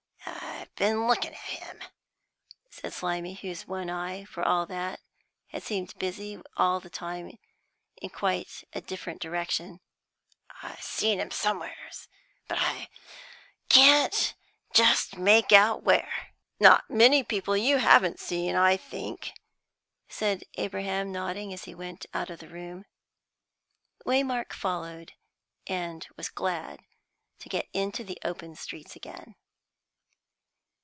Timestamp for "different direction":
8.81-9.79